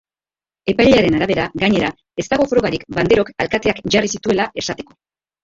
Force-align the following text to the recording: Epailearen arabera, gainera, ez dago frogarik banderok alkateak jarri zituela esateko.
Epailearen 0.71 1.17
arabera, 1.17 1.45
gainera, 1.63 1.91
ez 2.23 2.25
dago 2.33 2.49
frogarik 2.55 2.87
banderok 2.97 3.31
alkateak 3.47 3.83
jarri 3.99 4.13
zituela 4.17 4.51
esateko. 4.65 4.99